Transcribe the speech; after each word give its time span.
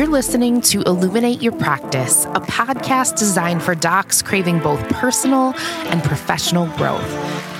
You're 0.00 0.08
listening 0.08 0.62
to 0.62 0.80
Illuminate 0.84 1.42
Your 1.42 1.52
Practice, 1.52 2.24
a 2.24 2.40
podcast 2.40 3.18
designed 3.18 3.62
for 3.62 3.74
docs 3.74 4.22
craving 4.22 4.60
both 4.60 4.82
personal 4.88 5.52
and 5.90 6.02
professional 6.02 6.68
growth. 6.78 7.04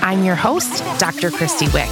I'm 0.01 0.23
your 0.23 0.35
host, 0.35 0.83
Dr. 0.99 1.29
Krysti 1.29 1.71
Wick. 1.73 1.89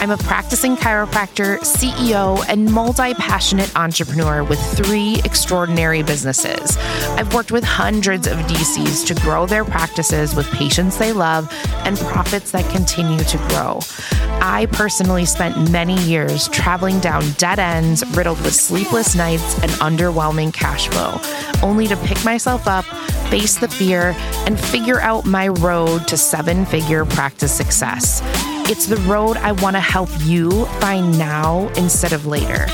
I'm 0.00 0.10
a 0.10 0.16
practicing 0.16 0.74
chiropractor, 0.74 1.58
CEO, 1.60 2.44
and 2.48 2.70
multi 2.72 3.14
passionate 3.14 3.74
entrepreneur 3.76 4.42
with 4.42 4.58
three 4.76 5.20
extraordinary 5.24 6.02
businesses. 6.02 6.76
I've 7.16 7.32
worked 7.32 7.52
with 7.52 7.62
hundreds 7.62 8.26
of 8.26 8.38
DCs 8.38 9.06
to 9.06 9.14
grow 9.22 9.46
their 9.46 9.64
practices 9.64 10.34
with 10.34 10.50
patients 10.50 10.98
they 10.98 11.12
love 11.12 11.48
and 11.84 11.96
profits 11.98 12.50
that 12.50 12.68
continue 12.72 13.22
to 13.22 13.38
grow. 13.48 13.78
I 14.44 14.66
personally 14.72 15.24
spent 15.24 15.70
many 15.70 15.96
years 16.02 16.48
traveling 16.48 16.98
down 16.98 17.22
dead 17.38 17.60
ends, 17.60 18.04
riddled 18.16 18.40
with 18.42 18.56
sleepless 18.56 19.14
nights 19.14 19.62
and 19.62 19.70
underwhelming 19.72 20.52
cash 20.52 20.88
flow, 20.88 21.20
only 21.62 21.86
to 21.86 21.96
pick 21.98 22.24
myself 22.24 22.66
up, 22.66 22.84
face 23.32 23.56
the 23.56 23.66
fear, 23.66 24.14
and 24.44 24.60
figure 24.60 25.00
out 25.00 25.24
my 25.24 25.48
road 25.48 26.06
to 26.06 26.18
seven 26.18 26.66
figure 26.66 27.06
practice 27.06 27.50
success. 27.50 28.20
It's 28.68 28.84
the 28.84 28.98
road 29.08 29.38
I 29.38 29.52
want 29.52 29.74
to 29.74 29.80
help 29.80 30.10
you 30.20 30.66
find 30.82 31.18
now 31.18 31.68
instead 31.78 32.12
of 32.12 32.26
later. 32.26 32.66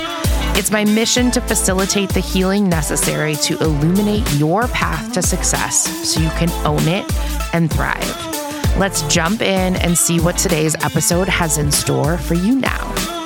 It's 0.59 0.73
my 0.73 0.84
mission 0.84 1.31
to 1.31 1.41
facilitate 1.41 2.09
the 2.09 2.19
healing 2.19 2.69
necessary 2.69 3.37
to 3.37 3.57
illuminate 3.62 4.29
your 4.33 4.67
path 4.67 5.12
to 5.12 5.23
success 5.23 5.87
so 6.05 6.21
you 6.21 6.31
can 6.31 6.51
own 6.67 6.89
it 6.89 7.06
and 7.55 7.73
thrive. 7.73 8.77
Let's 8.77 9.03
jump 9.03 9.43
in 9.43 9.77
and 9.77 9.97
see 9.97 10.19
what 10.19 10.37
today's 10.37 10.75
episode 10.84 11.29
has 11.29 11.59
in 11.59 11.70
store 11.70 12.19
for 12.19 12.34
you 12.34 12.56
now. 12.56 13.17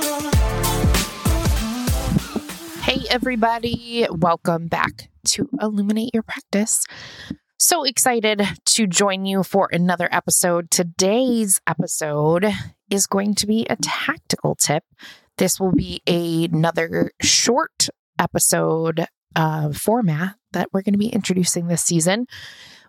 Everybody, 3.12 4.06
welcome 4.10 4.68
back 4.68 5.10
to 5.22 5.46
Illuminate 5.60 6.14
Your 6.14 6.22
Practice. 6.22 6.82
So 7.58 7.84
excited 7.84 8.42
to 8.64 8.86
join 8.86 9.26
you 9.26 9.42
for 9.42 9.68
another 9.70 10.08
episode. 10.10 10.70
Today's 10.70 11.60
episode 11.66 12.46
is 12.88 13.06
going 13.06 13.34
to 13.34 13.46
be 13.46 13.66
a 13.68 13.76
tactical 13.76 14.54
tip. 14.54 14.84
This 15.36 15.60
will 15.60 15.72
be 15.72 16.00
another 16.06 17.12
short 17.20 17.90
episode 18.18 19.04
uh, 19.36 19.72
format 19.72 20.36
that 20.52 20.68
we're 20.72 20.80
going 20.80 20.94
to 20.94 20.98
be 20.98 21.08
introducing 21.08 21.66
this 21.66 21.84
season, 21.84 22.26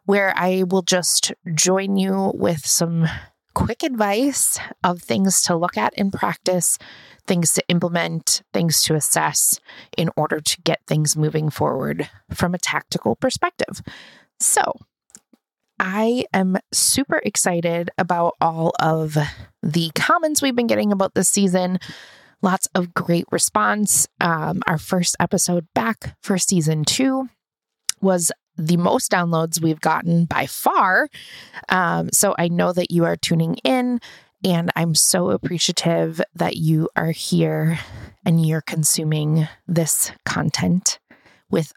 where 0.05 0.33
I 0.37 0.63
will 0.65 0.83
just 0.83 1.33
join 1.53 1.97
you 1.97 2.31
with 2.33 2.65
some 2.65 3.09
quick 3.53 3.83
advice 3.83 4.59
of 4.83 5.01
things 5.01 5.41
to 5.43 5.55
look 5.55 5.77
at 5.77 5.93
in 5.95 6.11
practice, 6.11 6.77
things 7.25 7.53
to 7.53 7.63
implement, 7.67 8.41
things 8.53 8.81
to 8.83 8.95
assess 8.95 9.59
in 9.97 10.09
order 10.15 10.39
to 10.39 10.61
get 10.61 10.81
things 10.87 11.15
moving 11.15 11.49
forward 11.49 12.09
from 12.31 12.53
a 12.53 12.59
tactical 12.59 13.15
perspective. 13.15 13.81
So, 14.39 14.73
I 15.79 16.25
am 16.33 16.57
super 16.71 17.21
excited 17.25 17.89
about 17.97 18.35
all 18.39 18.73
of 18.79 19.17
the 19.61 19.91
comments 19.95 20.41
we've 20.41 20.55
been 20.55 20.67
getting 20.67 20.91
about 20.91 21.13
this 21.15 21.29
season. 21.29 21.79
Lots 22.41 22.67
of 22.75 22.93
great 22.93 23.25
response. 23.31 24.07
Um, 24.21 24.61
our 24.67 24.77
first 24.77 25.15
episode 25.19 25.67
back 25.73 26.15
for 26.21 26.37
season 26.37 26.83
two 26.85 27.29
was 28.01 28.31
the 28.57 28.77
most 28.77 29.11
downloads 29.11 29.61
we've 29.61 29.81
gotten 29.81 30.25
by 30.25 30.45
far. 30.45 31.09
Um, 31.69 32.09
so 32.11 32.35
I 32.37 32.47
know 32.47 32.73
that 32.73 32.91
you 32.91 33.05
are 33.05 33.15
tuning 33.15 33.55
in, 33.63 33.99
and 34.43 34.71
I'm 34.75 34.95
so 34.95 35.31
appreciative 35.31 36.21
that 36.35 36.57
you 36.57 36.89
are 36.95 37.11
here 37.11 37.79
and 38.25 38.45
you're 38.45 38.61
consuming 38.61 39.47
this 39.67 40.11
content 40.25 40.99
with 41.49 41.71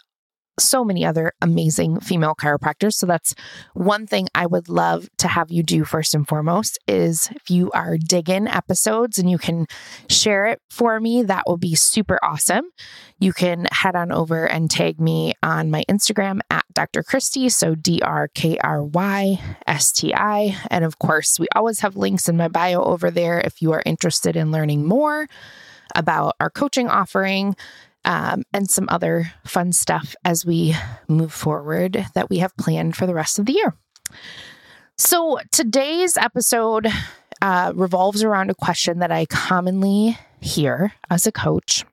so 0.58 0.84
many 0.84 1.04
other 1.04 1.32
amazing 1.42 2.00
female 2.00 2.34
chiropractors. 2.34 2.94
So 2.94 3.06
that's 3.06 3.34
one 3.74 4.06
thing 4.06 4.28
I 4.34 4.46
would 4.46 4.68
love 4.68 5.08
to 5.18 5.28
have 5.28 5.50
you 5.50 5.62
do 5.62 5.84
first 5.84 6.14
and 6.14 6.26
foremost 6.26 6.78
is 6.86 7.28
if 7.34 7.50
you 7.50 7.70
are 7.72 7.96
digging 7.96 8.48
episodes 8.48 9.18
and 9.18 9.30
you 9.30 9.38
can 9.38 9.66
share 10.08 10.46
it 10.46 10.60
for 10.70 10.98
me, 11.00 11.22
that 11.22 11.44
will 11.46 11.56
be 11.58 11.74
super 11.74 12.18
awesome. 12.22 12.70
You 13.18 13.32
can 13.32 13.66
head 13.72 13.96
on 13.96 14.12
over 14.12 14.46
and 14.46 14.70
tag 14.70 15.00
me 15.00 15.34
on 15.42 15.70
my 15.70 15.84
Instagram 15.88 16.40
at 16.50 16.64
Dr. 16.72 17.02
Krysti. 17.02 17.50
so 17.50 17.74
D 17.74 18.00
R 18.02 18.28
K 18.28 18.58
R 18.58 18.82
Y 18.84 19.40
S 19.66 19.92
T 19.92 20.14
I. 20.14 20.56
And 20.70 20.84
of 20.84 20.98
course, 20.98 21.38
we 21.38 21.46
always 21.54 21.80
have 21.80 21.96
links 21.96 22.28
in 22.28 22.36
my 22.36 22.48
bio 22.48 22.82
over 22.82 23.10
there 23.10 23.40
if 23.40 23.62
you 23.62 23.72
are 23.72 23.82
interested 23.86 24.36
in 24.36 24.52
learning 24.52 24.86
more 24.86 25.26
about 25.94 26.34
our 26.40 26.50
coaching 26.50 26.88
offering 26.88 27.56
um, 28.06 28.44
and 28.54 28.70
some 28.70 28.86
other 28.88 29.32
fun 29.44 29.72
stuff 29.72 30.14
as 30.24 30.46
we 30.46 30.74
move 31.08 31.32
forward 31.32 32.06
that 32.14 32.30
we 32.30 32.38
have 32.38 32.56
planned 32.56 32.96
for 32.96 33.06
the 33.06 33.14
rest 33.14 33.38
of 33.38 33.46
the 33.46 33.52
year. 33.52 33.76
So, 34.96 35.38
today's 35.52 36.16
episode 36.16 36.86
uh, 37.42 37.72
revolves 37.74 38.22
around 38.22 38.50
a 38.50 38.54
question 38.54 39.00
that 39.00 39.12
I 39.12 39.26
commonly 39.26 40.16
hear 40.40 40.92
as 41.10 41.26
a 41.26 41.32
coach. 41.32 41.84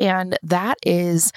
And 0.00 0.38
that 0.42 0.76
is 0.84 1.32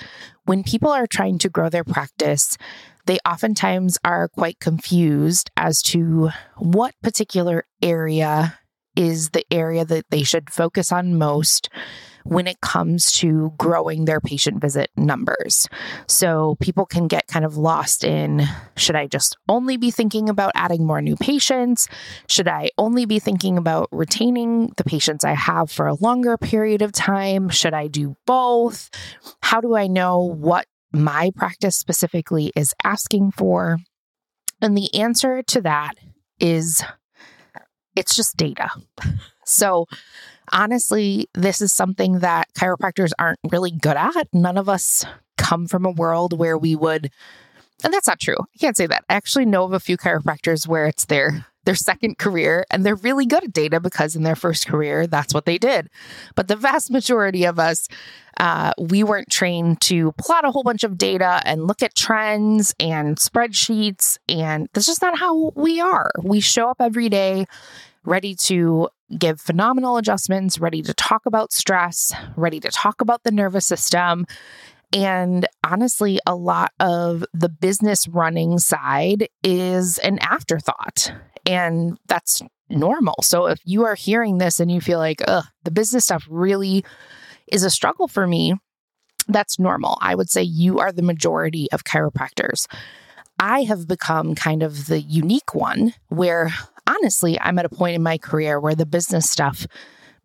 when 0.46 0.64
people 0.64 0.90
are 0.90 1.08
trying 1.08 1.38
to 1.40 1.50
grow 1.50 1.70
their 1.70 1.84
practice, 1.84 2.58
they 3.06 3.20
oftentimes 3.26 3.98
are 4.04 4.28
quite 4.28 4.60
confused 4.60 5.50
as 5.56 5.82
to 5.84 6.30
what 6.58 6.94
particular 7.02 7.64
area 7.82 8.60
is 8.96 9.30
the 9.30 9.46
area 9.52 9.86
that 9.86 10.06
they 10.10 10.24
should 10.24 10.50
focus 10.50 10.92
on 10.92 11.18
most 11.18 11.70
when 12.24 12.48
it 12.48 12.62
comes 12.62 13.12
to 13.14 13.54
growing 13.58 14.06
their 14.06 14.20
patient 14.20 14.62
visit 14.62 14.90
numbers. 14.96 15.68
So 16.08 16.58
people 16.62 16.86
can 16.86 17.08
get 17.08 17.28
kind 17.28 17.46
of 17.46 17.58
lost 17.58 18.04
in 18.04 18.48
should 18.76 18.96
I 18.96 19.08
just 19.08 19.38
only 19.48 19.78
be 19.78 19.92
thinking 19.92 20.30
about 20.30 20.52
adding 20.56 20.86
more 20.86 21.02
new 21.02 21.16
patients? 21.16 21.88
Should 22.28 22.48
I 22.48 22.70
only 22.78 23.06
be 23.06 23.20
thinking 23.20 23.58
about 23.58 23.90
retaining 23.92 24.72
the 24.78 24.84
patients 24.84 25.24
I 25.24 25.34
have 25.34 25.72
for 25.72 25.88
a 25.88 25.96
longer 25.96 26.38
period 26.38 26.82
of 26.82 26.92
time? 26.92 27.50
Should 27.50 27.74
I 27.74 27.88
do 27.88 28.16
both? 28.26 28.90
How 29.42 29.62
do 29.62 29.76
I 29.76 29.88
know 29.88 30.20
what 30.20 30.66
my 30.92 31.32
practice 31.36 31.78
specifically 31.78 32.52
is 32.56 32.74
asking 32.84 33.32
for? 33.32 33.78
And 34.62 34.78
the 34.78 34.94
answer 34.94 35.42
to 35.44 35.62
that 35.62 35.96
is 36.40 36.84
it's 37.96 38.16
just 38.16 38.38
data. 38.38 38.70
So, 39.52 39.88
honestly, 40.52 41.30
this 41.34 41.62
is 41.62 41.74
something 41.74 42.20
that 42.20 42.48
chiropractors 42.54 43.12
aren't 43.20 43.40
really 43.52 43.72
good 43.72 43.98
at. 43.98 44.28
None 44.34 44.58
of 44.58 44.70
us 44.70 45.06
come 45.38 45.68
from 45.68 45.86
a 45.86 45.92
world 45.92 46.38
where 46.38 46.58
we 46.58 46.76
would, 46.76 47.12
and 47.84 47.94
that's 47.94 48.08
not 48.08 48.20
true. 48.20 48.38
I 48.40 48.58
can't 48.60 48.78
say 48.78 48.88
that. 48.88 49.06
I 49.10 49.14
actually 49.16 49.46
know 49.46 49.64
of 49.64 49.74
a 49.74 49.80
few 49.80 49.98
chiropractors 49.98 50.68
where 50.68 50.86
it's 50.86 51.06
their 51.06 51.46
their 51.66 51.76
second 51.76 52.18
career 52.18 52.66
and 52.72 52.86
they're 52.86 52.96
really 52.96 53.26
good 53.26 53.44
at 53.44 53.54
data 53.54 53.80
because 53.80 54.16
in 54.16 54.24
their 54.24 54.36
first 54.36 54.68
career 54.68 55.06
that's 55.06 55.34
what 55.34 55.46
they 55.46 55.58
did 55.58 55.90
but 56.36 56.48
the 56.48 56.56
vast 56.56 56.90
majority 56.90 57.46
of 57.46 57.60
us 57.60 57.88
uh, 58.38 58.72
we 58.80 59.04
weren't 59.04 59.30
trained 59.30 59.80
to 59.82 60.12
plot 60.14 60.44
a 60.44 60.52
whole 60.52 60.64
bunch 60.64 60.84
of 60.84 60.98
data 60.98 61.42
and 61.46 61.68
look 61.68 61.84
at 61.84 61.94
trends 61.94 62.74
and 62.80 63.18
spreadsheets 63.18 64.18
and 64.28 64.70
that's 64.74 64.88
just 64.88 65.02
not 65.02 65.20
how 65.20 65.52
we 65.56 65.80
are 65.80 66.12
we 66.24 66.40
show 66.40 66.70
up 66.70 66.78
every 66.80 67.10
day 67.10 67.46
ready 68.04 68.34
to 68.34 68.90
give 69.18 69.40
phenomenal 69.40 69.98
adjustments, 69.98 70.60
ready 70.60 70.82
to 70.82 70.94
talk 70.94 71.26
about 71.26 71.52
stress, 71.52 72.14
ready 72.36 72.60
to 72.60 72.70
talk 72.70 73.02
about 73.02 73.24
the 73.24 73.32
nervous 73.32 73.66
system. 73.66 74.26
And 74.94 75.48
honestly, 75.64 76.20
a 76.26 76.36
lot 76.36 76.74
of 76.80 77.24
the 77.34 77.50
business 77.50 78.08
running 78.08 78.60
side 78.60 79.30
is 79.44 79.98
an 80.00 80.20
afterthought. 80.20 81.14
And 81.46 81.98
that's 82.08 82.42
normal. 82.70 83.16
So 83.22 83.48
if 83.48 83.60
you 83.66 83.86
are 83.86 83.96
hearing 83.96 84.38
this 84.38 84.60
and 84.60 84.72
you 84.72 84.82
feel 84.82 85.00
like, 85.00 85.22
ugh, 85.28 85.46
the 85.64 85.72
business 85.72 86.06
stuff 86.06 86.26
really 86.30 86.84
is 87.52 87.64
a 87.64 87.70
struggle 87.70 88.08
for 88.08 88.28
me, 88.28 88.56
that's 89.28 89.60
normal. 89.60 89.98
I 90.02 90.16
would 90.16 90.30
say 90.30 90.42
you 90.44 90.80
are 90.80 90.92
the 90.92 91.02
majority 91.02 91.68
of 91.72 91.84
chiropractors. 91.84 92.68
I 93.40 93.64
have 93.64 93.88
become 93.88 94.36
kind 94.36 94.62
of 94.62 94.88
the 94.88 95.02
unique 95.02 95.56
one 95.56 95.94
where 96.10 96.54
honestly, 96.96 97.40
I'm 97.40 97.60
at 97.60 97.66
a 97.66 97.70
point 97.70 97.96
in 97.96 98.04
my 98.04 98.18
career 98.18 98.60
where 98.60 98.76
the 98.76 98.86
business 98.86 99.30
stuff 99.30 99.66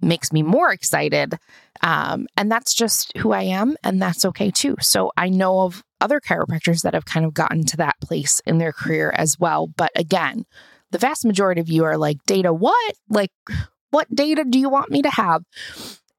makes 0.01 0.33
me 0.33 0.43
more 0.43 0.71
excited. 0.73 1.35
Um, 1.83 2.27
and 2.37 2.51
that's 2.51 2.75
just 2.75 3.17
who 3.19 3.33
I 3.33 3.43
am, 3.43 3.77
and 3.83 4.01
that's 4.01 4.25
okay 4.25 4.51
too. 4.51 4.77
So 4.81 5.13
I 5.17 5.29
know 5.29 5.61
of 5.61 5.85
other 6.01 6.21
chiropractors 6.21 6.83
that 6.83 6.95
have 6.95 7.05
kind 7.05 7.25
of 7.25 7.35
gotten 7.35 7.65
to 7.65 7.77
that 7.79 7.97
place 8.01 8.41
in 8.47 8.59
their 8.59 8.73
career 8.73 9.13
as 9.17 9.39
well. 9.39 9.67
But 9.67 9.93
again, 9.95 10.45
the 10.91 10.99
vast 10.99 11.25
majority 11.25 11.61
of 11.61 11.69
you 11.69 11.85
are 11.85 11.97
like, 11.97 12.19
data, 12.27 12.53
what? 12.53 12.95
Like, 13.09 13.33
what 13.91 14.15
data 14.15 14.45
do 14.49 14.59
you 14.59 14.69
want 14.69 14.91
me 14.91 15.03
to 15.03 15.11
have? 15.11 15.45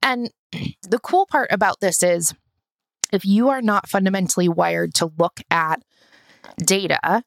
And 0.01 0.31
the 0.83 0.99
cool 0.99 1.25
part 1.25 1.49
about 1.51 1.79
this 1.79 2.03
is 2.03 2.33
if 3.11 3.25
you 3.25 3.49
are 3.49 3.61
not 3.61 3.87
fundamentally 3.89 4.49
wired 4.49 4.93
to 4.95 5.11
look 5.17 5.39
at 5.49 5.81
data, 6.57 7.23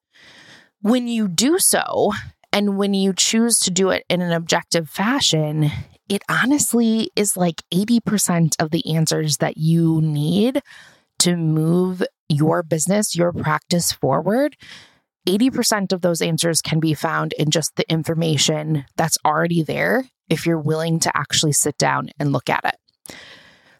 when 0.82 1.08
you 1.08 1.28
do 1.28 1.58
so, 1.58 2.12
and 2.52 2.76
when 2.76 2.94
you 2.94 3.12
choose 3.12 3.58
to 3.60 3.70
do 3.70 3.90
it 3.90 4.04
in 4.08 4.20
an 4.22 4.32
objective 4.32 4.88
fashion, 4.88 5.70
it 6.08 6.22
honestly 6.28 7.10
is 7.14 7.36
like 7.36 7.62
80% 7.72 8.56
of 8.58 8.70
the 8.70 8.94
answers 8.94 9.36
that 9.36 9.56
you 9.56 10.00
need 10.00 10.60
to 11.20 11.36
move 11.36 12.02
your 12.28 12.62
business, 12.62 13.14
your 13.14 13.32
practice 13.32 13.92
forward, 13.92 14.56
80% 15.28 15.92
of 15.92 16.00
those 16.00 16.22
answers 16.22 16.62
can 16.62 16.80
be 16.80 16.94
found 16.94 17.34
in 17.34 17.50
just 17.50 17.76
the 17.76 17.88
information 17.90 18.86
that's 18.96 19.18
already 19.24 19.62
there 19.62 20.04
if 20.28 20.46
you're 20.46 20.58
willing 20.58 20.98
to 21.00 21.16
actually 21.16 21.52
sit 21.52 21.76
down 21.76 22.10
and 22.18 22.32
look 22.32 22.48
at 22.48 22.64
it. 22.64 23.16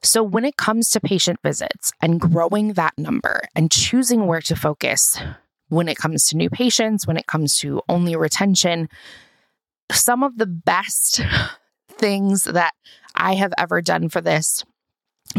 So, 0.02 0.22
when 0.22 0.44
it 0.44 0.56
comes 0.56 0.90
to 0.90 1.00
patient 1.00 1.40
visits 1.42 1.92
and 2.00 2.20
growing 2.20 2.74
that 2.74 2.94
number 2.96 3.42
and 3.54 3.70
choosing 3.70 4.26
where 4.26 4.40
to 4.42 4.56
focus, 4.56 5.20
when 5.70 5.88
it 5.88 5.96
comes 5.96 6.26
to 6.26 6.36
new 6.36 6.50
patients, 6.50 7.06
when 7.06 7.16
it 7.16 7.26
comes 7.26 7.56
to 7.58 7.80
only 7.88 8.14
retention, 8.14 8.88
some 9.90 10.22
of 10.22 10.36
the 10.36 10.46
best 10.46 11.20
things 11.88 12.44
that 12.44 12.74
I 13.14 13.34
have 13.34 13.54
ever 13.56 13.80
done 13.80 14.08
for 14.08 14.20
this 14.20 14.64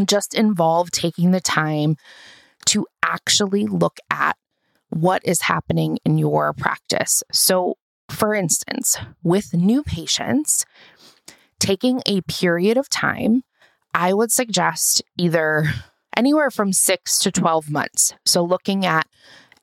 just 0.06 0.34
involve 0.34 0.90
taking 0.90 1.30
the 1.30 1.40
time 1.40 1.96
to 2.66 2.86
actually 3.02 3.66
look 3.66 3.98
at 4.10 4.36
what 4.88 5.22
is 5.24 5.42
happening 5.42 5.98
in 6.04 6.18
your 6.18 6.52
practice. 6.52 7.22
So, 7.32 7.76
for 8.08 8.34
instance, 8.34 8.96
with 9.22 9.54
new 9.54 9.82
patients, 9.82 10.64
taking 11.58 12.02
a 12.06 12.20
period 12.22 12.76
of 12.76 12.88
time, 12.88 13.42
I 13.94 14.12
would 14.12 14.32
suggest 14.32 15.02
either 15.18 15.66
anywhere 16.16 16.50
from 16.50 16.72
six 16.72 17.18
to 17.20 17.30
12 17.30 17.70
months. 17.70 18.14
So, 18.24 18.42
looking 18.44 18.84
at 18.84 19.06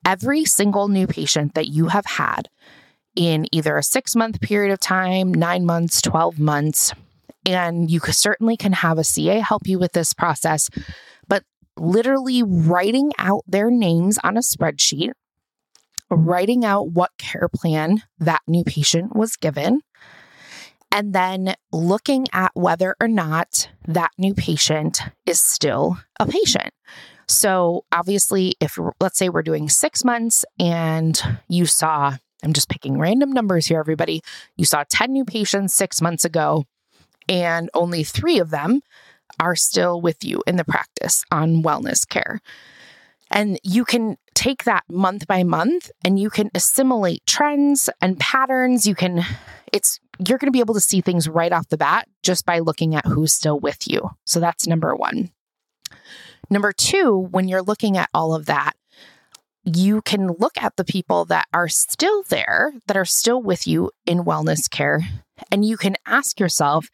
every 0.04 0.44
single 0.44 0.88
new 0.88 1.06
patient 1.06 1.54
that 1.54 1.68
you 1.68 1.88
have 1.88 2.06
had 2.06 2.48
in 3.16 3.46
either 3.52 3.76
a 3.76 3.82
six 3.82 4.14
month 4.14 4.40
period 4.40 4.72
of 4.72 4.80
time, 4.80 5.32
nine 5.32 5.64
months, 5.64 6.00
12 6.02 6.38
months. 6.38 6.92
And 7.46 7.90
you 7.90 8.00
certainly 8.00 8.56
can 8.56 8.72
have 8.72 8.98
a 8.98 9.04
CA 9.04 9.40
help 9.40 9.66
you 9.66 9.78
with 9.78 9.92
this 9.92 10.12
process, 10.12 10.68
but 11.26 11.42
literally 11.76 12.42
writing 12.42 13.12
out 13.18 13.42
their 13.46 13.70
names 13.70 14.18
on 14.22 14.36
a 14.36 14.40
spreadsheet, 14.40 15.12
writing 16.10 16.64
out 16.64 16.90
what 16.90 17.10
care 17.18 17.48
plan 17.52 18.02
that 18.18 18.42
new 18.46 18.64
patient 18.64 19.16
was 19.16 19.36
given, 19.36 19.80
and 20.92 21.12
then 21.12 21.54
looking 21.72 22.26
at 22.32 22.50
whether 22.54 22.96
or 23.00 23.08
not 23.08 23.68
that 23.86 24.10
new 24.18 24.34
patient 24.34 25.02
is 25.26 25.40
still 25.40 25.98
a 26.18 26.26
patient. 26.26 26.72
So, 27.28 27.84
obviously, 27.92 28.54
if 28.60 28.76
let's 29.00 29.16
say 29.16 29.28
we're 29.28 29.42
doing 29.42 29.68
six 29.68 30.04
months 30.04 30.44
and 30.58 31.20
you 31.48 31.64
saw, 31.64 32.16
I'm 32.42 32.52
just 32.52 32.68
picking 32.68 32.98
random 32.98 33.32
numbers 33.32 33.66
here, 33.66 33.78
everybody, 33.78 34.20
you 34.56 34.64
saw 34.64 34.82
10 34.88 35.12
new 35.12 35.24
patients 35.24 35.72
six 35.72 36.02
months 36.02 36.24
ago, 36.24 36.64
and 37.28 37.70
only 37.72 38.02
three 38.02 38.40
of 38.40 38.50
them 38.50 38.80
are 39.38 39.54
still 39.54 40.00
with 40.00 40.24
you 40.24 40.42
in 40.46 40.56
the 40.56 40.64
practice 40.64 41.24
on 41.30 41.62
wellness 41.62 42.08
care. 42.08 42.40
And 43.30 43.60
you 43.62 43.84
can 43.84 44.16
take 44.34 44.64
that 44.64 44.82
month 44.90 45.28
by 45.28 45.44
month 45.44 45.90
and 46.04 46.18
you 46.18 46.30
can 46.30 46.50
assimilate 46.52 47.24
trends 47.26 47.88
and 48.00 48.18
patterns. 48.18 48.88
You 48.88 48.96
can, 48.96 49.24
it's, 49.72 50.00
you're 50.26 50.38
going 50.38 50.48
to 50.48 50.52
be 50.52 50.60
able 50.60 50.74
to 50.74 50.80
see 50.80 51.00
things 51.00 51.28
right 51.28 51.52
off 51.52 51.68
the 51.68 51.78
bat 51.78 52.06
just 52.22 52.44
by 52.44 52.58
looking 52.58 52.94
at 52.94 53.06
who's 53.06 53.32
still 53.32 53.58
with 53.58 53.88
you. 53.88 54.10
So 54.24 54.40
that's 54.40 54.66
number 54.66 54.94
one. 54.94 55.30
Number 56.50 56.72
two, 56.72 57.28
when 57.30 57.48
you're 57.48 57.62
looking 57.62 57.96
at 57.96 58.10
all 58.12 58.34
of 58.34 58.46
that, 58.46 58.72
you 59.64 60.02
can 60.02 60.32
look 60.38 60.56
at 60.56 60.76
the 60.76 60.84
people 60.84 61.24
that 61.26 61.46
are 61.52 61.68
still 61.68 62.22
there, 62.28 62.72
that 62.86 62.96
are 62.96 63.04
still 63.04 63.42
with 63.42 63.66
you 63.66 63.90
in 64.06 64.24
wellness 64.24 64.68
care, 64.70 65.00
and 65.50 65.64
you 65.64 65.76
can 65.76 65.96
ask 66.06 66.40
yourself, 66.40 66.90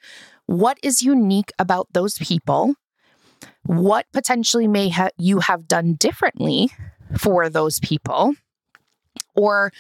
what 0.47 0.79
is 0.83 1.03
unique 1.03 1.53
about 1.59 1.89
those 1.93 2.19
people? 2.19 2.75
What 3.65 4.07
potentially 4.13 4.69
may 4.69 4.91
ha- 4.91 5.11
you 5.17 5.41
have 5.41 5.69
done 5.69 5.95
differently 5.95 6.71
for 7.19 7.49
those 7.49 7.81
people? 7.81 8.35
Or 9.35 9.73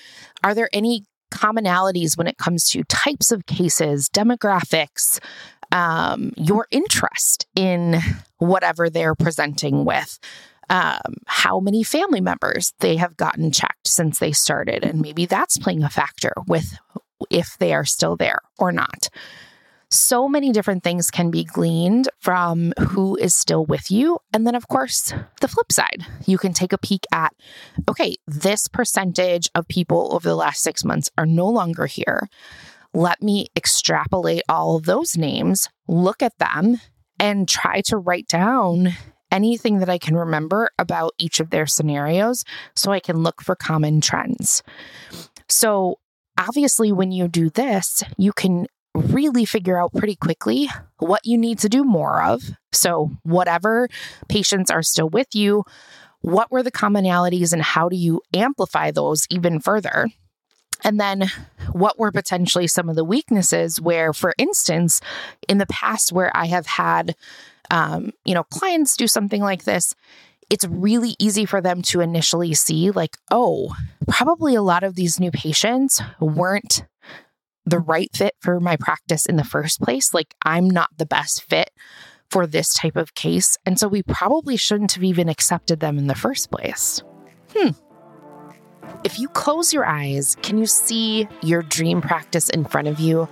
are 0.42 0.54
there 0.54 0.68
any 0.72 1.04
commonalities 1.30 2.16
when 2.16 2.26
it 2.26 2.38
comes 2.38 2.68
to 2.70 2.84
types 2.84 3.32
of 3.32 3.46
cases, 3.46 4.08
demographics, 4.08 5.18
um, 5.72 6.32
your 6.36 6.66
interest 6.70 7.46
in 7.54 8.00
whatever 8.38 8.88
they're 8.88 9.14
presenting 9.14 9.84
with. 9.84 10.18
Um, 10.68 11.14
how 11.26 11.60
many 11.60 11.84
family 11.84 12.20
members 12.20 12.72
they 12.80 12.96
have 12.96 13.16
gotten 13.16 13.52
checked 13.52 13.86
since 13.86 14.18
they 14.18 14.32
started. 14.32 14.82
And 14.82 15.00
maybe 15.00 15.24
that's 15.24 15.58
playing 15.58 15.84
a 15.84 15.88
factor 15.88 16.32
with 16.48 16.76
if 17.30 17.56
they 17.58 17.72
are 17.72 17.84
still 17.84 18.16
there 18.16 18.40
or 18.58 18.72
not. 18.72 19.08
So 19.90 20.28
many 20.28 20.50
different 20.50 20.82
things 20.82 21.10
can 21.10 21.30
be 21.30 21.44
gleaned 21.44 22.08
from 22.20 22.72
who 22.88 23.16
is 23.16 23.34
still 23.34 23.64
with 23.64 23.90
you. 23.90 24.18
And 24.32 24.46
then, 24.46 24.54
of 24.54 24.66
course, 24.68 25.12
the 25.40 25.48
flip 25.48 25.70
side, 25.70 26.04
you 26.26 26.38
can 26.38 26.52
take 26.52 26.72
a 26.72 26.78
peek 26.78 27.06
at 27.12 27.34
okay, 27.88 28.16
this 28.26 28.66
percentage 28.68 29.48
of 29.54 29.68
people 29.68 30.08
over 30.12 30.28
the 30.28 30.34
last 30.34 30.62
six 30.62 30.84
months 30.84 31.08
are 31.16 31.26
no 31.26 31.48
longer 31.48 31.86
here 31.86 32.28
let 32.96 33.22
me 33.22 33.48
extrapolate 33.54 34.42
all 34.48 34.80
those 34.80 35.18
names, 35.18 35.68
look 35.86 36.22
at 36.22 36.38
them, 36.38 36.80
and 37.20 37.46
try 37.46 37.82
to 37.82 37.98
write 37.98 38.26
down 38.26 38.94
anything 39.30 39.80
that 39.80 39.90
I 39.90 39.98
can 39.98 40.16
remember 40.16 40.70
about 40.78 41.12
each 41.18 41.38
of 41.38 41.50
their 41.50 41.66
scenarios 41.66 42.42
so 42.74 42.92
I 42.92 43.00
can 43.00 43.18
look 43.18 43.42
for 43.42 43.54
common 43.54 44.00
trends. 44.00 44.62
So, 45.46 45.98
obviously, 46.38 46.90
when 46.90 47.12
you 47.12 47.28
do 47.28 47.50
this, 47.50 48.02
you 48.16 48.32
can 48.32 48.66
really 48.96 49.44
figure 49.44 49.80
out 49.80 49.92
pretty 49.94 50.16
quickly 50.16 50.68
what 50.98 51.24
you 51.24 51.38
need 51.38 51.58
to 51.60 51.68
do 51.68 51.84
more 51.84 52.22
of. 52.22 52.42
So, 52.72 53.10
whatever 53.22 53.88
patients 54.28 54.70
are 54.70 54.82
still 54.82 55.08
with 55.08 55.34
you, 55.34 55.64
what 56.20 56.50
were 56.50 56.62
the 56.62 56.72
commonalities 56.72 57.52
and 57.52 57.62
how 57.62 57.88
do 57.88 57.96
you 57.96 58.20
amplify 58.34 58.90
those 58.90 59.26
even 59.30 59.60
further? 59.60 60.08
And 60.84 61.00
then 61.00 61.30
what 61.72 61.98
were 61.98 62.12
potentially 62.12 62.66
some 62.66 62.88
of 62.88 62.96
the 62.96 63.04
weaknesses 63.04 63.80
where, 63.80 64.12
for 64.12 64.34
instance, 64.38 65.00
in 65.48 65.58
the 65.58 65.66
past 65.66 66.12
where 66.12 66.30
I 66.36 66.46
have 66.46 66.66
had, 66.66 67.14
um, 67.70 68.12
you 68.24 68.34
know, 68.34 68.44
clients 68.44 68.96
do 68.96 69.06
something 69.06 69.40
like 69.40 69.64
this, 69.64 69.94
it's 70.50 70.66
really 70.66 71.16
easy 71.18 71.44
for 71.44 71.60
them 71.60 71.82
to 71.82 72.00
initially 72.00 72.54
see, 72.54 72.90
like, 72.90 73.16
oh, 73.30 73.74
probably 74.06 74.54
a 74.54 74.62
lot 74.62 74.84
of 74.84 74.94
these 74.94 75.18
new 75.18 75.30
patients 75.30 76.00
weren't 76.20 76.84
the 77.66 77.80
right 77.80 78.08
fit 78.14 78.34
for 78.40 78.60
my 78.60 78.76
practice 78.76 79.26
in 79.26 79.36
the 79.36 79.44
first 79.44 79.80
place. 79.80 80.14
Like, 80.14 80.34
I'm 80.42 80.70
not 80.70 80.90
the 80.96 81.06
best 81.06 81.42
fit 81.42 81.70
for 82.30 82.46
this 82.46 82.74
type 82.74 82.96
of 82.96 83.14
case. 83.14 83.58
And 83.66 83.78
so 83.78 83.88
we 83.88 84.02
probably 84.02 84.56
shouldn't 84.56 84.92
have 84.92 85.04
even 85.04 85.28
accepted 85.28 85.80
them 85.80 85.98
in 85.98 86.06
the 86.06 86.14
first 86.14 86.50
place. 86.50 87.02
Hmm. 87.54 87.70
If 89.04 89.18
you 89.18 89.28
close 89.28 89.72
your 89.72 89.84
eyes, 89.84 90.36
can 90.42 90.58
you 90.58 90.66
see 90.66 91.28
your 91.42 91.62
dream 91.62 92.00
practice 92.00 92.48
in 92.48 92.64
front 92.64 92.88
of 92.88 93.00
you? 93.00 93.28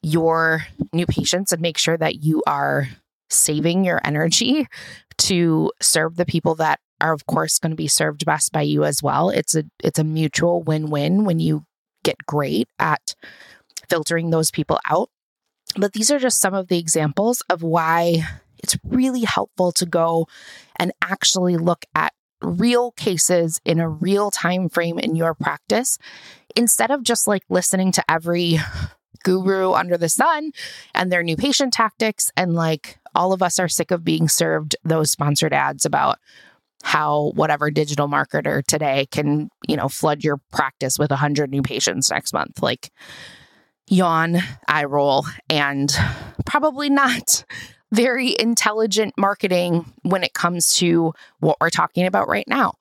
your 0.02 0.66
new 0.94 1.06
patients 1.06 1.52
and 1.52 1.62
make 1.62 1.78
sure 1.78 1.98
that 1.98 2.24
you 2.24 2.42
are 2.48 2.88
saving 3.30 3.86
your 3.86 4.02
energy 4.04 4.68
to 5.18 5.72
serve 5.82 6.16
the 6.16 6.26
people 6.26 6.56
that 6.56 6.80
are 7.00 7.14
of 7.14 7.26
course 7.26 7.60
going 7.60 7.72
to 7.72 7.76
be 7.76 7.88
served 7.88 8.26
best 8.26 8.52
by 8.52 8.62
you 8.62 8.84
as 8.84 9.02
well. 9.02 9.30
It's 9.30 9.56
a 9.56 9.64
it's 9.84 10.00
a 10.00 10.04
mutual 10.04 10.62
win-win 10.64 11.26
when 11.26 11.40
you 11.40 11.66
get 12.04 12.18
great 12.26 12.68
at 12.80 13.16
filtering 13.90 14.30
those 14.30 14.52
people 14.52 14.80
out. 14.90 15.10
But 15.78 15.94
these 15.94 16.12
are 16.12 16.20
just 16.20 16.42
some 16.42 16.54
of 16.54 16.68
the 16.68 16.78
examples 16.78 17.42
of 17.50 17.64
why 17.64 18.24
it's 18.58 18.78
really 18.84 19.22
helpful 19.22 19.72
to 19.74 19.86
go 19.86 20.28
and 20.78 20.92
actually 21.02 21.58
look 21.58 21.86
at 21.96 22.14
real 22.42 22.92
cases 22.92 23.60
in 23.66 23.80
a 23.80 23.90
real 23.90 24.32
time 24.32 24.70
frame 24.70 25.00
in 25.00 25.16
your 25.16 25.34
practice 25.34 25.98
instead 26.56 26.92
of 26.92 27.04
just 27.04 27.28
like 27.28 27.44
listening 27.50 27.92
to 27.92 28.04
every 28.10 28.58
guru 29.24 29.72
under 29.74 29.98
the 29.98 30.10
sun 30.10 30.52
and 30.96 31.12
their 31.12 31.22
new 31.22 31.36
patient 31.36 31.72
tactics 31.72 32.32
and 32.36 32.56
like 32.56 32.98
all 33.14 33.34
of 33.34 33.44
us 33.44 33.60
are 33.60 33.68
sick 33.68 33.92
of 33.92 34.04
being 34.04 34.28
served 34.28 34.76
those 34.84 35.12
sponsored 35.12 35.54
ads 35.54 35.86
about 35.86 36.18
how 36.84 37.32
whatever 37.36 37.70
digital 37.70 38.08
marketer 38.08 38.64
today 38.66 39.08
can, 39.12 39.50
you 39.68 39.76
know, 39.76 39.88
flood 39.88 40.24
your 40.24 40.38
practice 40.52 40.98
with 40.98 41.12
100 41.12 41.50
new 41.50 41.62
patients 41.62 42.10
next 42.10 42.34
month. 42.34 42.62
Like, 42.62 42.92
yawn, 43.88 44.38
eye 44.68 44.86
roll, 44.86 45.26
and 45.50 45.96
probably 46.46 46.90
not 46.90 47.46
very 47.92 48.36
intelligent 48.40 49.14
marketing 49.18 49.92
when 50.04 50.24
it 50.24 50.34
comes 50.34 50.74
to 50.78 51.14
what 51.40 51.58
we're 51.60 51.70
talking 51.70 52.06
about 52.06 52.28
right 52.28 52.48
now. 52.48 52.74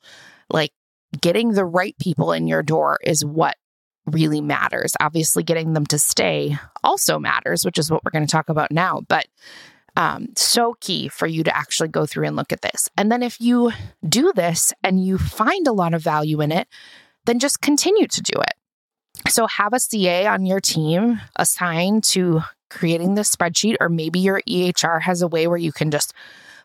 Like, 0.50 0.73
getting 1.21 1.52
the 1.52 1.64
right 1.64 1.97
people 1.99 2.33
in 2.33 2.47
your 2.47 2.62
door 2.62 2.99
is 3.02 3.25
what 3.25 3.57
really 4.07 4.40
matters. 4.40 4.95
Obviously, 5.00 5.43
getting 5.43 5.73
them 5.73 5.87
to 5.87 5.99
stay 5.99 6.57
also 6.85 7.19
matters, 7.19 7.64
which 7.64 7.79
is 7.79 7.90
what 7.90 8.05
we're 8.05 8.11
going 8.11 8.26
to 8.26 8.31
talk 8.31 8.49
about 8.49 8.71
now. 8.71 9.02
But 9.09 9.26
um, 9.97 10.29
so 10.37 10.76
key 10.81 11.09
for 11.09 11.26
you 11.26 11.43
to 11.45 11.57
actually 11.57 11.88
go 11.88 12.07
through 12.07 12.26
and 12.26 12.37
look 12.37 12.52
at 12.52 12.62
this. 12.62 12.88
And 12.97 13.11
then 13.11 13.23
if 13.23 13.40
you 13.40 13.73
do 14.09 14.33
this 14.35 14.73
and 14.85 15.05
you 15.05 15.19
find 15.19 15.67
a 15.67 15.73
lot 15.73 15.95
of 15.95 16.02
value 16.02 16.40
in 16.40 16.52
it, 16.52 16.69
then 17.26 17.38
just 17.38 17.61
continue 17.61 18.07
to 18.07 18.23
do 18.23 18.40
it. 18.40 18.55
So 19.31 19.47
have 19.47 19.73
a 19.73 19.81
CA 19.81 20.26
on 20.26 20.47
your 20.47 20.61
team 20.61 21.21
assigned 21.37 22.05
to 22.05 22.43
creating 22.71 23.15
this 23.15 23.35
spreadsheet, 23.35 23.77
or 23.81 23.89
maybe 23.89 24.19
your 24.21 24.43
EHR 24.49 25.03
has 25.03 25.23
a 25.23 25.29
way 25.29 25.47
where 25.47 25.59
you 25.59 25.73
can 25.73 25.91
just 25.91 26.12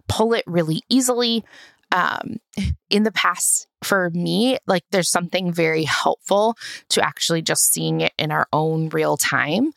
pull 0.07 0.33
it 0.33 0.43
really 0.47 0.83
easily. 0.89 1.43
Um, 1.91 2.37
in 2.89 3.03
the 3.03 3.11
past, 3.11 3.67
for 3.83 4.09
me, 4.09 4.57
like 4.67 4.83
there's 4.91 5.09
something 5.09 5.51
very 5.51 5.83
helpful 5.83 6.57
to 6.89 7.05
actually 7.05 7.41
just 7.41 7.71
seeing 7.71 8.01
it 8.01 8.13
in 8.17 8.31
our 8.31 8.47
own 8.51 8.89
real 8.89 9.17
time 9.17 9.71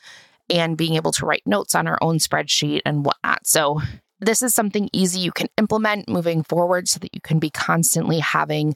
and 0.50 0.76
being 0.76 0.94
able 0.94 1.12
to 1.12 1.26
write 1.26 1.46
notes 1.46 1.74
on 1.74 1.86
our 1.86 1.98
own 2.00 2.18
spreadsheet 2.18 2.80
and 2.86 3.04
whatnot. 3.04 3.46
So, 3.46 3.80
this 4.20 4.42
is 4.42 4.52
something 4.52 4.90
easy 4.92 5.20
you 5.20 5.30
can 5.30 5.48
implement 5.58 6.08
moving 6.08 6.42
forward 6.42 6.88
so 6.88 6.98
that 6.98 7.14
you 7.14 7.20
can 7.20 7.38
be 7.38 7.50
constantly 7.50 8.18
having 8.18 8.74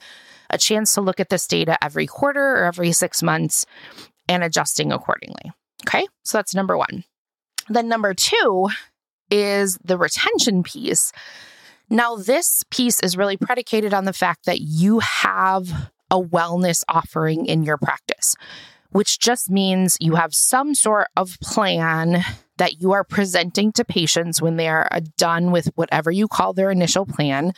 a 0.50 0.58
chance 0.58 0.94
to 0.94 1.00
look 1.00 1.18
at 1.18 1.30
this 1.30 1.48
data 1.48 1.76
every 1.82 2.06
quarter 2.06 2.58
or 2.58 2.64
every 2.64 2.92
six 2.92 3.24
months 3.24 3.66
and 4.28 4.44
adjusting 4.44 4.92
accordingly. 4.92 5.50
Okay, 5.84 6.06
so 6.22 6.38
that's 6.38 6.54
number 6.54 6.76
one. 6.76 7.02
Then, 7.68 7.88
number 7.88 8.14
two 8.14 8.68
is 9.30 9.78
the 9.84 9.96
retention 9.96 10.62
piece. 10.62 11.12
Now, 11.88 12.16
this 12.16 12.64
piece 12.70 13.00
is 13.00 13.16
really 13.16 13.36
predicated 13.36 13.92
on 13.92 14.04
the 14.04 14.12
fact 14.12 14.46
that 14.46 14.60
you 14.60 15.00
have 15.00 15.90
a 16.10 16.20
wellness 16.20 16.84
offering 16.88 17.46
in 17.46 17.62
your 17.62 17.78
practice 17.78 18.34
which 18.92 19.18
just 19.18 19.50
means 19.50 19.96
you 20.00 20.14
have 20.14 20.34
some 20.34 20.74
sort 20.74 21.08
of 21.16 21.38
plan 21.42 22.22
that 22.58 22.80
you 22.80 22.92
are 22.92 23.04
presenting 23.04 23.72
to 23.72 23.84
patients 23.84 24.40
when 24.40 24.56
they 24.56 24.68
are 24.68 24.86
uh, 24.92 25.00
done 25.16 25.50
with 25.50 25.70
whatever 25.74 26.10
you 26.10 26.28
call 26.28 26.52
their 26.52 26.70
initial 26.70 27.06
plan. 27.06 27.52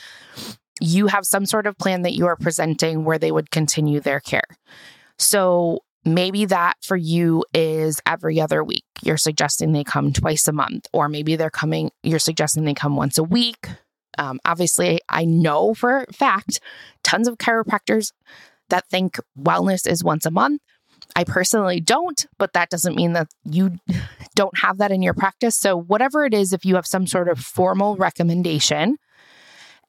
You 0.80 1.08
have 1.08 1.26
some 1.26 1.44
sort 1.44 1.66
of 1.66 1.76
plan 1.76 2.02
that 2.02 2.14
you 2.14 2.26
are 2.26 2.36
presenting 2.36 3.04
where 3.04 3.18
they 3.18 3.32
would 3.32 3.50
continue 3.50 4.00
their 4.00 4.20
care. 4.20 4.46
So 5.18 5.80
maybe 6.04 6.46
that 6.46 6.74
for 6.82 6.96
you 6.96 7.44
is 7.52 8.00
every 8.06 8.40
other 8.40 8.62
week. 8.62 8.84
You're 9.04 9.16
suggesting 9.16 9.72
they 9.72 9.84
come 9.84 10.12
twice 10.12 10.48
a 10.48 10.52
month, 10.52 10.86
or 10.92 11.08
maybe 11.08 11.36
they're 11.36 11.50
coming, 11.50 11.90
you're 12.02 12.18
suggesting 12.18 12.64
they 12.64 12.74
come 12.74 12.96
once 12.96 13.18
a 13.18 13.24
week. 13.24 13.68
Um, 14.16 14.40
obviously, 14.44 15.00
I 15.08 15.24
know 15.24 15.74
for 15.74 16.06
fact 16.12 16.60
tons 17.02 17.28
of 17.28 17.38
chiropractors 17.38 18.12
that 18.70 18.88
think 18.88 19.18
wellness 19.38 19.86
is 19.86 20.04
once 20.04 20.24
a 20.24 20.30
month 20.30 20.60
I 21.16 21.24
personally 21.24 21.80
don't, 21.80 22.26
but 22.38 22.52
that 22.54 22.70
doesn't 22.70 22.96
mean 22.96 23.12
that 23.12 23.28
you 23.44 23.78
don't 24.34 24.58
have 24.58 24.78
that 24.78 24.90
in 24.90 25.02
your 25.02 25.14
practice. 25.14 25.56
So, 25.56 25.76
whatever 25.76 26.24
it 26.24 26.34
is, 26.34 26.52
if 26.52 26.64
you 26.64 26.74
have 26.74 26.86
some 26.86 27.06
sort 27.06 27.28
of 27.28 27.38
formal 27.38 27.96
recommendation 27.96 28.98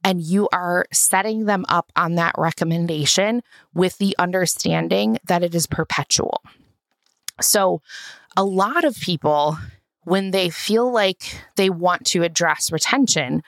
and 0.03 0.21
you 0.21 0.47
are 0.53 0.85
setting 0.91 1.45
them 1.45 1.65
up 1.67 1.91
on 1.95 2.15
that 2.15 2.35
recommendation 2.37 3.41
with 3.73 3.97
the 3.97 4.15
understanding 4.19 5.17
that 5.27 5.43
it 5.43 5.55
is 5.55 5.65
perpetual. 5.65 6.41
So, 7.41 7.81
a 8.37 8.43
lot 8.43 8.83
of 8.83 8.95
people, 8.95 9.57
when 10.03 10.31
they 10.31 10.49
feel 10.49 10.91
like 10.91 11.35
they 11.55 11.69
want 11.69 12.05
to 12.07 12.23
address 12.23 12.71
retention, 12.71 13.41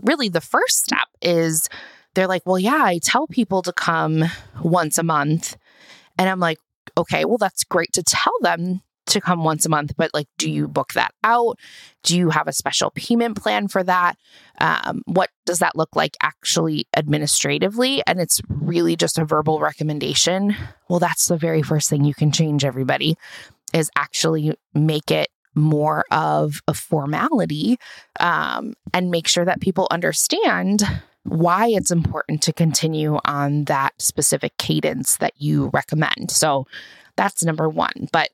really 0.00 0.28
the 0.28 0.40
first 0.40 0.84
step 0.84 1.08
is 1.20 1.68
they're 2.14 2.26
like, 2.26 2.42
well, 2.44 2.58
yeah, 2.58 2.82
I 2.84 2.98
tell 3.02 3.26
people 3.26 3.62
to 3.62 3.72
come 3.72 4.24
once 4.62 4.98
a 4.98 5.02
month. 5.02 5.56
And 6.18 6.28
I'm 6.28 6.40
like, 6.40 6.58
okay, 6.98 7.24
well, 7.24 7.38
that's 7.38 7.64
great 7.64 7.92
to 7.94 8.02
tell 8.02 8.34
them 8.42 8.82
to 9.06 9.20
come 9.20 9.42
once 9.42 9.66
a 9.66 9.68
month, 9.68 9.92
but 9.96 10.12
like, 10.14 10.28
do 10.38 10.50
you 10.50 10.68
book 10.68 10.92
that 10.92 11.12
out? 11.24 11.58
Do 12.04 12.16
you 12.16 12.30
have 12.30 12.46
a 12.46 12.52
special 12.52 12.90
payment 12.90 13.40
plan 13.40 13.66
for 13.66 13.82
that? 13.82 14.16
Um, 14.60 15.02
what 15.06 15.30
does 15.44 15.58
that 15.58 15.76
look 15.76 15.96
like 15.96 16.16
actually 16.22 16.86
administratively? 16.96 18.02
And 18.06 18.20
it's 18.20 18.40
really 18.48 18.94
just 18.94 19.18
a 19.18 19.24
verbal 19.24 19.58
recommendation. 19.58 20.54
Well, 20.88 21.00
that's 21.00 21.26
the 21.26 21.36
very 21.36 21.62
first 21.62 21.90
thing 21.90 22.04
you 22.04 22.14
can 22.14 22.30
change, 22.30 22.64
everybody, 22.64 23.16
is 23.72 23.90
actually 23.96 24.54
make 24.74 25.10
it 25.10 25.28
more 25.54 26.04
of 26.10 26.60
a 26.66 26.74
formality 26.74 27.78
um, 28.20 28.74
and 28.94 29.10
make 29.10 29.28
sure 29.28 29.44
that 29.44 29.60
people 29.60 29.86
understand 29.90 30.82
why 31.24 31.68
it's 31.68 31.90
important 31.90 32.42
to 32.42 32.52
continue 32.52 33.18
on 33.24 33.64
that 33.64 33.92
specific 34.00 34.56
cadence 34.58 35.16
that 35.18 35.34
you 35.36 35.70
recommend. 35.72 36.30
So 36.30 36.66
that's 37.16 37.44
number 37.44 37.68
one. 37.68 38.08
But 38.12 38.30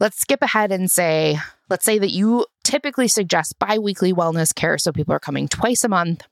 let's 0.00 0.20
skip 0.20 0.42
ahead 0.42 0.70
and 0.70 0.90
say, 0.90 1.38
let's 1.68 1.84
say 1.84 1.98
that 1.98 2.10
you 2.10 2.46
typically 2.62 3.08
suggest 3.08 3.58
biweekly 3.58 4.12
wellness 4.12 4.54
care. 4.54 4.78
So 4.78 4.92
people 4.92 5.14
are 5.14 5.20
coming 5.20 5.48
twice 5.48 5.82
a 5.82 5.88
month 5.88 6.22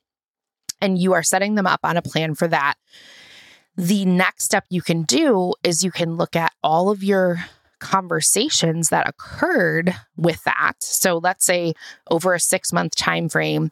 and 0.80 0.98
you 0.98 1.14
are 1.14 1.22
setting 1.22 1.54
them 1.54 1.66
up 1.66 1.80
on 1.82 1.96
a 1.96 2.02
plan 2.02 2.34
for 2.34 2.48
that. 2.48 2.74
The 3.76 4.04
next 4.04 4.44
step 4.44 4.66
you 4.68 4.82
can 4.82 5.02
do 5.02 5.54
is 5.64 5.82
you 5.82 5.90
can 5.90 6.16
look 6.16 6.36
at 6.36 6.52
all 6.62 6.90
of 6.90 7.02
your 7.02 7.42
conversations 7.82 8.88
that 8.88 9.08
occurred 9.08 9.94
with 10.16 10.42
that. 10.44 10.74
So 10.78 11.18
let's 11.18 11.44
say 11.44 11.74
over 12.10 12.32
a 12.32 12.40
6 12.40 12.72
month 12.72 12.96
time 12.96 13.28
frame 13.28 13.70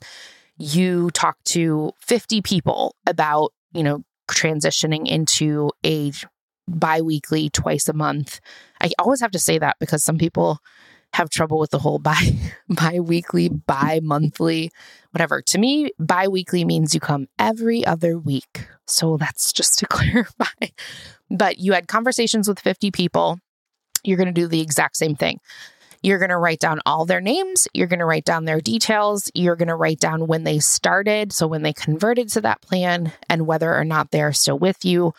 you 0.61 1.11
talk 1.13 1.39
to 1.45 1.93
50 2.01 2.43
people 2.43 2.95
about, 3.07 3.53
you 3.73 3.83
know, 3.83 4.03
transitioning 4.31 5.09
into 5.09 5.71
a 5.85 6.13
bi-weekly 6.69 7.49
twice 7.49 7.89
a 7.89 7.95
month. 7.95 8.41
I 8.81 8.91
always 8.99 9.23
have 9.23 9.31
to 9.31 9.39
say 9.39 9.59
that 9.59 9.77
because 9.81 10.05
some 10.05 10.19
people 10.19 10.59
have 11.15 11.31
trouble 11.31 11.59
with 11.59 11.71
the 11.71 11.79
whole 11.79 11.99
bi 11.99 12.39
bi-weekly, 12.69 13.49
bi-monthly, 13.49 14.71
whatever. 15.13 15.41
To 15.43 15.59
me, 15.59 15.93
bi-weekly 15.99 16.65
means 16.65 16.95
you 16.95 17.01
come 17.01 17.27
every 17.39 17.85
other 17.85 18.19
week. 18.19 18.69
So 18.87 19.17
that's 19.17 19.53
just 19.53 19.79
to 19.79 19.87
clarify. 19.89 20.69
But 21.31 21.59
you 21.59 21.73
had 21.73 21.89
conversations 21.89 22.49
with 22.49 22.61
50 22.61 22.91
people. 22.91 23.39
You're 24.05 24.17
going 24.17 24.33
to 24.33 24.41
do 24.41 24.47
the 24.47 24.61
exact 24.61 24.97
same 24.97 25.15
thing. 25.15 25.41
You're 26.03 26.19
going 26.19 26.31
to 26.31 26.39
write 26.39 26.61
down 26.61 26.81
all 26.87 27.05
their 27.05 27.21
names. 27.21 27.69
You're 27.75 27.87
going 27.87 27.99
to 27.99 28.07
write 28.07 28.25
down 28.25 28.47
their 28.47 28.61
details. 28.61 29.31
You're 29.35 29.57
going 29.57 29.69
to 29.69 29.75
write 29.75 30.01
down 30.01 30.27
when 30.27 30.45
they 30.45 30.59
started. 30.59 31.33
So, 31.33 31.47
when 31.47 31.63
they 31.63 31.73
converted 31.73 32.29
to 32.31 32.41
that 32.41 32.63
plan 32.63 33.13
and 33.29 33.47
whether 33.47 33.75
or 33.75 33.85
not 33.85 34.11
they're 34.11 34.33
still 34.33 34.59
with 34.59 34.85
you. 34.85 35.13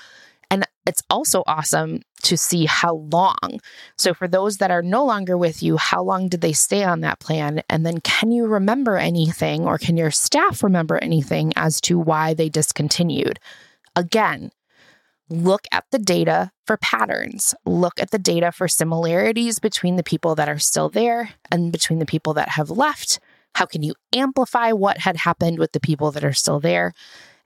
And 0.50 0.66
it's 0.86 1.04
also 1.10 1.44
awesome 1.48 2.02
to 2.24 2.36
see 2.36 2.66
how 2.66 2.96
long. 2.96 3.60
So, 3.98 4.14
for 4.16 4.28
those 4.28 4.58
that 4.58 4.72
are 4.72 4.82
no 4.82 5.06
longer 5.06 5.38
with 5.38 5.62
you, 5.62 5.78
how 5.78 6.02
long 6.02 6.30
did 6.30 6.42
they 6.42 6.54
stay 6.54 6.84
on 6.84 7.02
that 7.02 7.20
plan? 7.20 7.62
And 7.70 7.86
then, 7.86 8.00
can 8.00 8.32
you 8.32 8.48
remember 8.48 8.98
anything 8.98 9.66
or 9.66 9.78
can 9.78 9.98
your 9.98 10.12
staff 10.12 10.64
remember 10.64 10.98
anything 10.98 11.54
as 11.56 11.80
to 11.82 12.00
why 12.00 12.34
they 12.34 12.50
discontinued? 12.50 13.40
Again, 13.96 14.52
look 15.32 15.66
at 15.72 15.86
the 15.92 16.00
data 16.00 16.52
for 16.66 16.78
patterns, 16.78 17.56
look 17.66 18.00
at 18.00 18.12
the 18.12 18.20
data 18.20 18.52
for 18.52 18.68
similarities 18.68 19.60
between 19.60 19.96
the 19.96 20.04
people 20.04 20.36
that 20.36 20.50
are 20.50 20.60
still 20.60 20.90
there 20.90 21.32
and 21.50 21.72
between 21.72 22.00
the 22.00 22.06
people 22.06 22.34
that 22.34 22.50
have 22.50 22.70
left. 22.70 23.20
How 23.56 23.66
can 23.66 23.84
you 23.84 23.96
amplify 24.14 24.72
what 24.72 25.00
had 25.00 25.18
happened 25.18 25.58
with 25.60 25.72
the 25.72 25.80
people 25.80 26.12
that 26.12 26.24
are 26.24 26.34
still 26.34 26.60
there? 26.60 26.94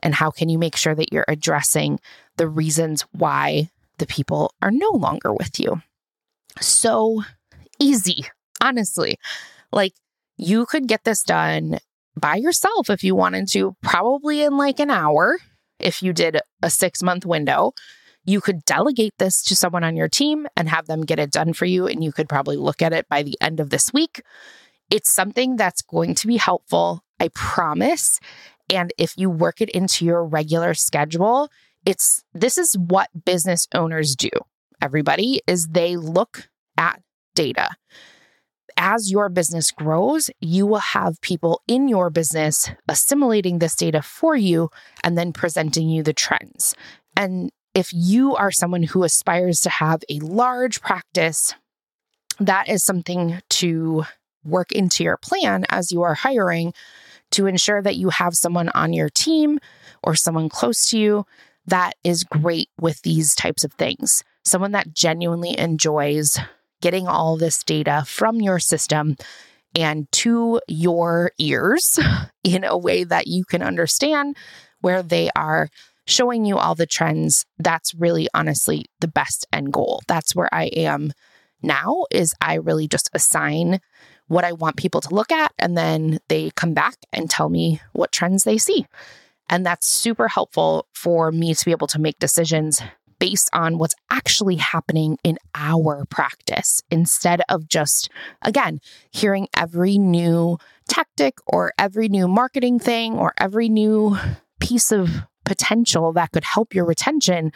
And 0.02 0.14
how 0.14 0.32
can 0.32 0.50
you 0.50 0.58
make 0.58 0.76
sure 0.76 0.96
that 0.96 1.14
you're 1.14 1.26
addressing 1.28 2.00
the 2.38 2.48
reasons 2.48 3.04
why 3.12 3.70
the 3.98 4.08
people 4.08 4.54
are 4.62 4.72
no 4.72 4.90
longer 4.92 5.34
with 5.34 5.60
you? 5.60 5.82
So 6.60 7.24
easy, 7.80 8.26
honestly. 8.62 9.18
Like 9.72 9.94
you 10.38 10.66
could 10.66 10.88
get 10.88 11.04
this 11.04 11.24
done 11.24 11.80
by 12.20 12.36
yourself 12.36 12.90
if 12.90 13.04
you 13.04 13.16
wanted 13.16 13.48
to, 13.50 13.76
probably 13.82 14.44
in 14.44 14.58
like 14.58 14.80
an 14.80 14.90
hour 14.90 15.38
if 15.80 16.02
you 16.02 16.14
did 16.14 16.40
a 16.62 16.70
six 16.70 17.02
month 17.04 17.26
window, 17.26 17.74
you 18.26 18.42
could 18.42 18.66
delegate 18.66 19.14
this 19.20 19.44
to 19.44 19.56
someone 19.56 19.84
on 19.84 19.96
your 19.96 20.10
team 20.10 20.48
and 20.58 20.68
have 20.68 20.88
them 20.88 21.02
get 21.02 21.20
it 21.20 21.32
done 21.32 21.54
for 21.54 21.66
you. 21.66 21.88
And 21.88 22.04
you 22.04 22.12
could 22.12 22.28
probably 22.28 22.58
look 22.58 22.82
at 22.82 22.94
it 22.94 23.08
by 23.08 23.24
the 23.24 23.38
end 23.40 23.60
of 23.60 23.70
this 23.70 23.94
week. 23.94 24.22
It's 24.90 25.10
something 25.10 25.56
that's 25.56 25.82
going 25.82 26.16
to 26.16 26.28
be 26.28 26.38
helpful, 26.38 27.04
I 27.20 27.30
promise. 27.30 28.20
And 28.70 28.92
if 28.98 29.14
you 29.18 29.30
work 29.30 29.62
it 29.62 29.70
into 29.70 30.06
your 30.06 30.24
regular 30.26 30.74
schedule, 30.74 31.50
it's 31.86 32.24
this 32.34 32.58
is 32.58 32.76
what 32.78 33.10
business 33.26 33.68
owners 33.74 34.16
do. 34.16 34.30
Everybody 34.82 35.42
is 35.48 35.68
they 35.68 35.96
look 35.96 36.50
at 36.78 37.02
data. 37.36 37.70
As 38.78 39.10
your 39.10 39.30
business 39.30 39.72
grows, 39.72 40.30
you 40.42 40.66
will 40.68 40.80
have 40.80 41.22
people 41.22 41.62
in 41.68 41.88
your 41.88 42.10
business 42.10 42.70
assimilating 42.90 43.60
this 43.60 43.76
data 43.76 44.02
for 44.02 44.36
you 44.36 44.70
and 45.04 45.18
then 45.18 45.32
presenting 45.32 45.90
you 45.90 46.04
the 46.04 46.14
trends. 46.14 46.76
And 47.16 47.52
if 47.74 47.90
you 47.94 48.36
are 48.36 48.52
someone 48.52 48.84
who 48.84 49.04
aspires 49.04 49.62
to 49.62 49.70
have 49.70 50.04
a 50.10 50.20
large 50.20 50.82
practice, 50.82 51.54
that 52.40 52.68
is 52.68 52.84
something 52.84 53.42
to 53.50 54.06
work 54.44 54.72
into 54.72 55.04
your 55.04 55.18
plan 55.18 55.66
as 55.70 55.92
you 55.92 56.02
are 56.04 56.14
hiring 56.14 56.74
to 57.32 57.48
ensure 57.48 57.82
that 57.82 57.96
you 57.96 58.10
have 58.10 58.36
someone 58.36 58.70
on 58.70 58.94
your 58.94 59.10
team 59.10 59.60
or 60.04 60.16
someone 60.16 60.50
close 60.50 60.90
to 60.90 60.98
you 60.98 61.26
that 61.68 61.96
is 62.04 62.24
great 62.24 62.70
with 62.80 63.02
these 63.02 63.34
types 63.36 63.64
of 63.64 63.74
things. 63.74 64.24
Someone 64.44 64.72
that 64.74 64.94
genuinely 64.94 65.58
enjoys 65.58 66.38
getting 66.86 67.08
all 67.08 67.36
this 67.36 67.64
data 67.64 68.04
from 68.06 68.40
your 68.40 68.60
system 68.60 69.16
and 69.74 70.08
to 70.12 70.62
your 70.68 71.32
ears 71.40 71.98
in 72.44 72.64
a 72.64 72.78
way 72.78 73.04
that 73.04 73.26
you 73.26 73.44
can 73.44 73.64
understand 73.64 74.38
where 74.82 75.02
they 75.02 75.32
are 75.36 75.68
showing 76.06 76.46
you 76.46 76.60
all 76.60 76.76
the 76.76 76.86
trends, 76.86 77.44
that's 77.58 77.96
really 77.96 78.28
honestly 78.36 78.86
the 79.00 79.08
best 79.08 79.48
end 79.52 79.74
goal. 79.74 80.04
That's 80.08 80.36
where 80.36 80.48
I 80.54 80.66
am 80.66 81.12
now 81.64 82.06
is 82.12 82.36
I 82.40 82.54
really 82.54 82.88
just 82.88 83.10
assign 83.16 83.80
what 84.28 84.44
I 84.44 84.52
want 84.52 84.78
people 84.78 85.02
to 85.02 85.16
look 85.16 85.32
at 85.32 85.54
and 85.58 85.76
then 85.76 86.20
they 86.28 86.52
come 86.52 86.76
back 86.76 86.98
and 87.12 87.28
tell 87.28 87.50
me 87.50 87.82
what 87.94 88.12
trends 88.12 88.44
they 88.44 88.60
see. 88.60 88.86
And 89.50 89.66
that's 89.66 89.88
super 89.88 90.28
helpful 90.28 90.86
for 90.94 91.32
me 91.32 91.56
to 91.56 91.66
be 91.66 91.72
able 91.72 91.88
to 91.88 92.00
make 92.00 92.20
decisions 92.20 92.80
based 93.26 93.50
on 93.54 93.80
what's 93.80 93.96
actually 94.12 94.58
happening 94.58 95.18
in 95.24 95.36
our 95.56 96.06
practice 96.12 96.84
instead 96.92 97.42
of 97.50 97.68
just, 97.68 98.08
again, 98.44 98.80
hearing 99.10 99.48
every 99.58 99.98
new 99.98 100.60
tactic 100.88 101.40
or 101.48 101.74
every 101.80 102.08
new 102.08 102.28
marketing 102.28 102.78
thing 102.78 103.16
or 103.16 103.34
every 103.40 103.68
new 103.68 104.16
piece 104.60 104.92
of 104.92 105.10
potential 105.44 106.14
that 106.14 106.32
could 106.34 106.44
help 106.44 106.76
your 106.76 106.86
retention, 106.86 107.52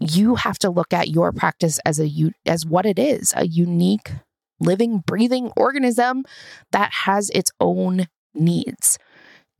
you 0.00 0.36
have 0.36 0.58
to 0.58 0.70
look 0.70 0.94
at 0.94 1.08
your 1.08 1.32
practice 1.32 1.78
as 1.84 2.00
a 2.00 2.10
as 2.46 2.64
what 2.64 2.86
it 2.86 2.98
is, 2.98 3.34
a 3.36 3.46
unique 3.46 4.10
living 4.58 5.02
breathing 5.06 5.52
organism 5.54 6.24
that 6.72 6.90
has 7.04 7.28
its 7.34 7.50
own 7.60 8.06
needs. 8.32 8.98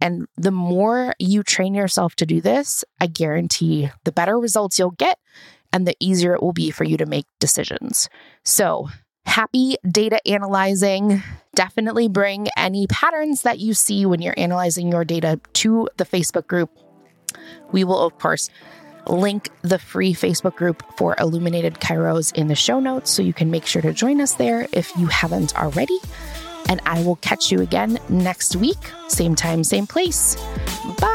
And 0.04 0.26
the 0.36 0.50
more 0.50 1.14
you 1.18 1.42
train 1.42 1.74
yourself 1.74 2.14
to 2.16 2.26
do 2.26 2.42
this, 2.42 2.84
I 3.00 3.06
guarantee 3.06 3.88
the 4.04 4.12
better 4.12 4.38
results 4.38 4.78
you'll 4.78 4.90
get 4.90 5.18
and 5.72 5.88
the 5.88 5.96
easier 5.98 6.34
it 6.34 6.42
will 6.42 6.52
be 6.52 6.70
for 6.70 6.84
you 6.84 6.98
to 6.98 7.06
make 7.06 7.24
decisions. 7.40 8.10
So, 8.44 8.90
happy 9.24 9.76
data 9.90 10.20
analyzing. 10.28 11.22
Definitely 11.54 12.08
bring 12.08 12.48
any 12.58 12.86
patterns 12.86 13.42
that 13.42 13.60
you 13.60 13.72
see 13.72 14.04
when 14.04 14.20
you're 14.20 14.34
analyzing 14.36 14.92
your 14.92 15.06
data 15.06 15.40
to 15.54 15.88
the 15.96 16.04
Facebook 16.04 16.46
group 16.46 16.70
we 17.72 17.84
will, 17.84 18.00
of 18.00 18.18
course, 18.18 18.50
link 19.06 19.50
the 19.62 19.78
free 19.78 20.14
Facebook 20.14 20.56
group 20.56 20.82
for 20.96 21.16
Illuminated 21.18 21.74
Chiros 21.74 22.32
in 22.34 22.48
the 22.48 22.54
show 22.54 22.80
notes 22.80 23.10
so 23.10 23.22
you 23.22 23.32
can 23.32 23.50
make 23.50 23.66
sure 23.66 23.82
to 23.82 23.92
join 23.92 24.20
us 24.20 24.34
there 24.34 24.66
if 24.72 24.96
you 24.96 25.06
haven't 25.06 25.56
already. 25.56 25.98
And 26.68 26.80
I 26.86 27.02
will 27.02 27.16
catch 27.16 27.52
you 27.52 27.60
again 27.60 27.98
next 28.08 28.56
week, 28.56 28.78
same 29.08 29.34
time, 29.34 29.64
same 29.64 29.86
place. 29.86 30.36
Bye. 31.00 31.13